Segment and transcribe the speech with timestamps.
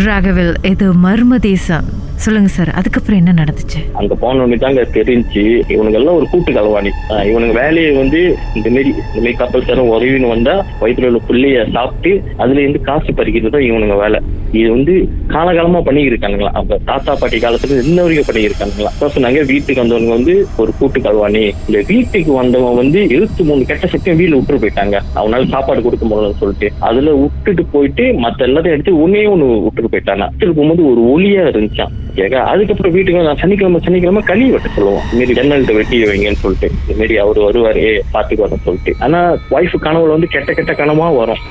[0.00, 1.88] ராகவில் இது மர்ம தேசம்
[2.24, 3.78] சொல்லுங்க சார் அதுக்கப்புறம் என்ன நடந்துச்சு?
[4.00, 5.42] அங்க போனோடனே தாங்க தெரிஞ்சு
[5.74, 6.90] இவனுங்க எல்லாம் ஒரு கூட்டு கலவாணி.
[7.30, 8.20] இவனுங்க வேலையை வந்து
[8.58, 12.12] இந்த மாரி இந்த மாரி கப்பல் சாரம் உதவின்னு வந்தா வயிற்றுல உள்ள புள்ளைய சாப்பிட்டு
[12.42, 14.20] அதுல இருந்து காசு பறிக்கிறது தான் இவனுங்க வேலை.
[14.58, 14.94] இது வந்து
[15.34, 20.72] காலகாலமா பண்ணியிருக்கானுங்களா அப்ப தாத்தா பாட்டி காலத்துல இன்ன வரைக்கும் பண்ணியிருக்கானுங்களா அப்ப சொன்னாங்க வீட்டுக்கு வந்தவங்க வந்து ஒரு
[20.80, 21.44] கூட்டு கலவாணி.
[21.68, 24.96] இந்த வீட்டுக்கு வந்தவன் வந்து எழுத்து மூணு கெட்ட சக்தியும் வீட்டுல விட்டுட்டு போயிட்டாங்க.
[25.20, 30.28] அவனால சாப்பாடு கொடுக்க முடியலன்னு சொல்லிட்டு அதுல விட்டுட்டு போயிட்டு மத்த எல்லாத்தையும் எடுத்து ஒன்னே ஒண்ணு விட்டுட்டு போயிட்டானா.
[30.32, 35.04] விட்டுட்டு போகும்போது ஒரு ஒளியா இருந்துச்சான் கேட்க அதுக்கப்புறம் வீட்டுக்கு நான் சனிக்கிழமை சனிக்கிழமை களி வெட்ட சொல்லுவோம்.
[35.12, 36.68] இந்த மாரி ஜன்னல்கிட்ட வெட்டி வைங்கன்னு சொல்லிட்டு.
[36.82, 37.84] இந்த மாரி அவர் வருவாரு
[38.14, 38.92] பாத்துக்கு வரணும் சொல்லிட்டு.
[39.06, 39.20] ஆனா
[39.56, 41.42] ஒய்ஃபு கனவுல வந்து கெட்ட கெட்ட கனவா வரும்.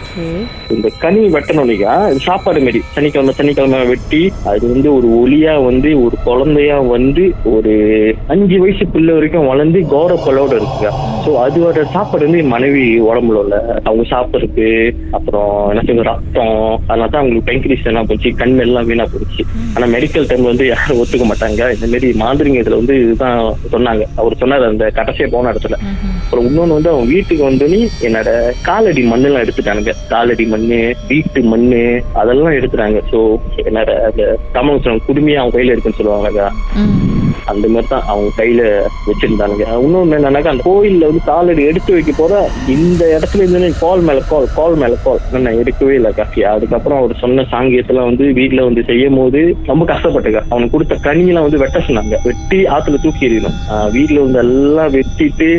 [0.76, 2.82] இந்த கனி வெட்டணும்னிக்கா இது சாப்பாடு மாரி.
[2.95, 7.73] சனிக்கிழமை சனிக்கிழமை வெட்டி அது வந்து ஒரு ஒளியா வந்து ஒரு குழந்தையா வந்து ஒரு
[8.36, 10.92] அஞ்சு வயசு பிள்ளை வரைக்கும் வளர்ந்து கௌர பலோட இருக்குங்க.
[11.26, 13.56] சோ அதோட சாப்பாடு வந்து மனைவி உடம்புல உள்ள.
[13.88, 14.67] அவங்க சாப்பிட்றது
[15.17, 16.56] அப்புறம் என்ன சொல்றது ரத்தம்
[16.89, 19.44] அதனால தான் அவங்களுக்கு பெங்கிரிஸ் எல்லாம் போச்சு கண் எல்லாம் வீணா போச்சு.
[19.76, 21.61] ஆனா மெடிக்கல் டைம் வந்து யாரும் ஒத்துக்க மாட்டாங்க.
[21.75, 23.39] இந்த மாதிரி மாந்திரிங்க இதுல வந்து இதுதான்
[23.73, 24.03] சொன்னாங்க.
[24.21, 25.77] அவர் சொன்னார் அந்த கடைசியா போன இடத்துல.
[26.23, 28.29] அப்புறம் இன்னொன்னு வந்து அவன் வீட்டுக்கு வந்தோடனே என்னோட
[28.69, 29.93] காலடி மண்ணெல்லாம் எடுத்துட்டானுங்க.
[30.13, 30.80] காலடி மண்ணு
[31.11, 31.81] வீட்டு மண்ணு
[32.23, 33.02] அதெல்லாம் எடுத்துட்டாங்க.
[33.11, 33.19] சோ
[33.69, 34.23] என்னோட அந்த
[34.57, 36.27] தமிழ் குடுமையா அவன் கையில இருக்குன்னு சொல்லுவாங்க
[37.52, 38.61] அந்த மாதிரி தான் அவங்க கையில
[39.09, 39.66] வச்சிருந்தானுங்க.
[39.86, 42.33] இன்னொன்னு என்னன்னாக்கா அந்த கோயில்ல வந்து காலடி எடுத்து வைக்க போற
[42.75, 45.22] இந்த இடத்துல இருந்து கால் மேல கால் கால் மேல கால்.
[45.45, 50.42] நான் எடுக்கவே இல்லை காஃபி அதுக்கப்புறம் அவர் சொன்ன சாங்கியத்தெல்லாம் வந்து வீட்டுல வந்து செய்யும் போது ரொம்ப கஷ்டப்பட்டுக்க.
[50.52, 52.16] அவனுக்கு கொடுத்த கனியெல்லாம் வந்து வெட்ட சொன்னாங்க.
[52.27, 53.58] வெட்டி ஆத்துல தூக்கி எறியணும்.
[53.97, 55.50] வீட்டுல வந்து எல்லாம் வெட்டிட்டு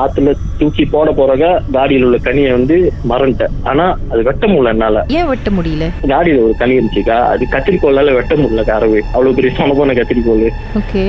[0.00, 1.44] ஆத்துல தூக்கி போட போறக
[1.76, 2.76] காடியில் உள்ள கனியை வந்து
[3.10, 3.54] மறந்துட்டேன்.
[3.70, 5.04] ஆனா அது வெட்ட முடியல என்னால.
[5.18, 5.86] ஏன் வெட்ட முடியல?
[6.12, 7.18] காடியில ஒரு கனி இருந்துச்சுக்கா.
[7.34, 10.44] அது கத்திரிக்கோளால வெட்ட முடியல காரவே அவ்வளவு பெரிய சொன்ன கத்திரிக்கோள்.
[10.80, 11.04] ஓகே.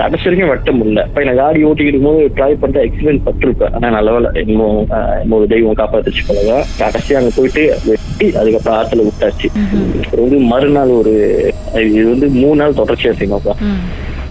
[0.00, 1.04] கடைசி வரைக்கும் வெட்ட முடியல.
[1.08, 3.72] இப்ப நான் காடி ஓட்டிக்கிட்டு போது ட்ரை பண்ணிட்டு எக்ஸிடென்ட் பட்டிருப்பேன்.
[3.76, 4.80] ஆனா நல்ல வேலை இன்னும்
[5.22, 9.50] இன்னொரு தெய்வம் காப்பாத்துச்சு போலங்க கடைசியா அங்க போயிட்டு வெட்டி அதுக்கப்புறம் ஆத்துல விட்டாச்சு.
[10.24, 11.14] வந்து மறுநாள் ஒரு
[11.86, 13.54] இது வந்து மூணு நாள் தொடர்ச்சியா செய்யணும்ப்பா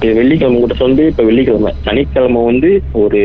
[0.04, 1.72] இது வெள்ளிக்கிழமை கூட சொல்லி இப்ப வெள்ளிக்கிழமை.
[1.82, 2.70] சனிக்கிழமை வந்து
[3.04, 3.20] ஒரு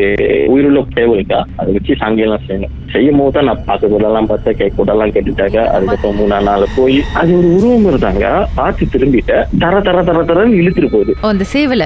[0.47, 1.39] உயிருள்ள தேவை இருக்கா?
[1.55, 2.73] அதை வச்சு சாங்கியெல்லாம் செய்யணும்.
[2.93, 5.59] செய்யும் போது தான் நான் பார்க்க கூடலாம் பார்த்தேன் கேட்க கூடலாம் கேட்டுட்டாங்க.
[5.75, 8.25] அதுக்கப்புறம் மூணாம் நாள் போய் அது ஒரு உருவம் இருந்தாங்க.
[8.55, 9.45] பார்த்து திரும்பிட்டேன்.
[9.63, 11.13] தர தர தர தரன்னு இழுத்துட்டு போகுது.
[11.31, 11.85] அந்த சேவல?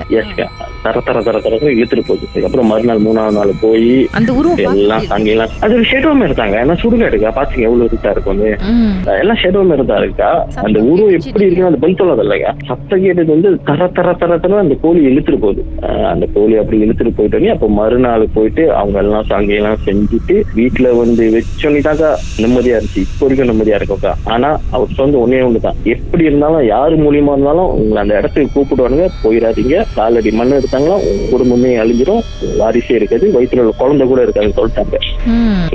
[0.85, 2.25] தர தர தர தரன்னு இழுத்துட்டு போகுது.
[2.27, 6.57] அதுக்கப்புறம் மறுநாள் மூணாவது நாள் போய் அந்த உருவம் எல்லாம் சாங்கியெல்லாம் அது ஒரு ஷெடோ மாதிரி இருந்தாங்க.
[6.63, 8.41] ஏன்னா சுடுகாடுக்கா பாத்தீங்க எவ்வளவு இருக்கா இருக்கும்
[8.71, 8.93] ம்.
[9.17, 10.29] எல்லாம் ஷெடோ மாதிரி தான் இருக்கா?
[10.65, 12.51] அந்த உருவம் எப்படி இருக்குன்னு அந்த பல் சொல்லாது இல்லையா?
[12.69, 15.63] சத்தம் கேட்டது வந்து தர தர தர தர அந்த கோழி இழுத்துட்டு போகுது.
[16.11, 22.09] அந்த கோழி அப்படி இழுத்துட்டு போயிட்டோன்னே அப்போ மறுநாள் போயிட்டு அவங்க எல்லாம் சாங்கியெல்லாம் செஞ்சுட்டு வீட்டுல வந்து வச்சோன்னிதாக்கா
[22.43, 23.03] நிம்மதியா இருந்துச்சு.
[23.05, 25.77] இப்போ வரைக்கும் நிம்மதியா இருக்கும்க்கா ஆனா அவர் சொந்த ஒன்னே ஒண்ணுதான்.
[25.93, 29.83] எப்படி இருந்தாலும் யாரு மூலியமா இருந்தாலும் உங்களை அந்த இடத்துக்கு கூப்பிடுவானுங்க போயிடாதீங்க.
[29.97, 30.97] காலடி மண் எடுத்தாங்களா
[31.31, 32.23] குடும்பமே அழிஞ்சிரும்.
[32.61, 33.25] வாரிசே இருக்காது.
[33.37, 35.01] வயிற்றுல உள்ள குழந்தை கூட இருக்காதுன்னு சொல்லிட்டாங்க.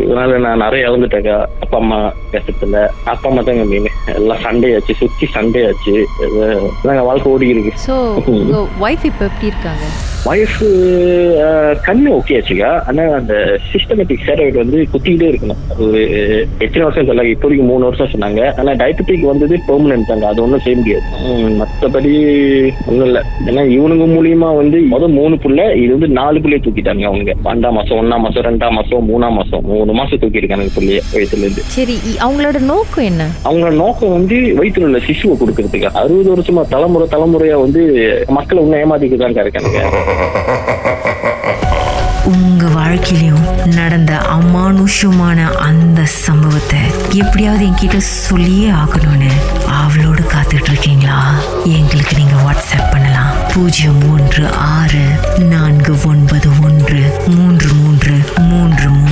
[0.05, 1.33] இதனால நான் நிறைய இழந்துட்டேங்க
[1.65, 1.99] அப்பா அம்மா
[2.33, 4.99] பேசத்துல அப்பா அம்மா தாங்க மீன் எல்லாம் சண்டையாச்சு.
[5.03, 5.97] சுத்தி சண்டையாச்சு.
[7.11, 7.73] வாழ்க்கை ஓடி இருக்கு.
[8.87, 9.85] ஒய்ஃப் இப்ப எப்படி இருக்காங்க?
[10.31, 10.59] ஒய்ஃப்
[11.87, 12.69] கண்ணு ஓகே ஆச்சுக்கா.
[12.89, 13.35] ஆனா அந்த
[13.71, 15.61] சிஸ்டமேட்டிக் ஸ்டெராய்டு வந்து குத்திக்கிட்டே இருக்கணும்.
[15.85, 16.01] ஒரு
[16.65, 18.41] எத்தனை வருஷம் சொல்லாங்க இப்போதைக்கு மூணு வருஷம் சொன்னாங்க.
[18.61, 21.03] ஆனா டயபெட்டிக் வந்தது பெர்மனன்ட் தாங்க அது ஒன்றும் செய்ய முடியாது.
[21.61, 22.13] மத்தபடி
[22.91, 23.23] ஒண்ணும் இல்ல.
[23.49, 27.35] ஏன்னா இவனுங்க மூலியமா வந்து மொதல் மூணு புள்ள இது வந்து நாலு புள்ளைய தூக்கிட்டாங்க அவங்க.
[27.47, 29.67] பன்னெண்டாம் மாசம் ஒன்னாம் மாசம் ரெண்டாம் மாசம் மூணாம் மாசம்.
[29.73, 33.29] மூணு மாசம் தூக்கியிருக்காங்க புள்ளைய வயசுல இருந்து சரி அவங்களோட நோக்கம் என்ன?
[33.49, 35.93] அவங்களோட நோக்கம் வந்து வயிற்றுல உள்ள சிசுவை கொடுக்கறதுக்கு.
[36.03, 37.83] அறுபது வருஷமா தலைமுறை தலைமுறையா வந்து
[38.39, 40.11] மக்களை இன்னும் ஏமாத்திட்டு தான் இருக்கானுங்க.
[42.25, 46.81] உங்க வாழ்க்கையிலும் நடந்த அமானுஷமான அந்த சம்பவத்தை
[47.13, 49.31] எப்படியாவது என்கிட்ட சொல்லியே ஆகணும்னு
[49.67, 51.19] அவளோடு காத்துட்டு இருக்கீங்களா
[51.65, 53.33] எங்களுக்கு நீங்க வாட்ஸ்அப் பண்ணலாம்.
[53.55, 55.05] பூஜ்ஜியம் ஒன்று ஆறு
[55.39, 59.12] நான்கு ஒன்பது ஒன்று மூன்று மூன்று மூன்று மூன்று